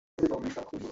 [0.07, 0.87] তুমি শুধু আমাকে বিশ্বাস করো।